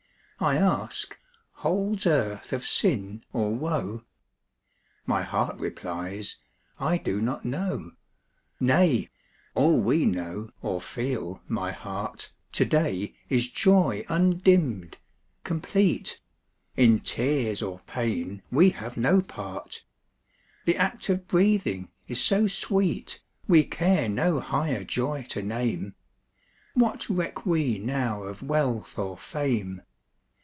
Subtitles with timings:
[0.43, 1.19] I ask,
[1.51, 4.05] "Holds earth of sin, or woe?"
[5.05, 6.37] My heart replies,
[6.79, 7.91] "I do not know."
[8.59, 9.11] Nay!
[9.53, 14.97] all we know, or feel, my heart, To day is joy undimmed,
[15.43, 16.19] complete;
[16.75, 19.85] In tears or pain we have no part;
[20.65, 25.93] The act of breathing is so sweet, We care no higher joy to name.
[26.73, 29.83] What reck we now of wealth or fame?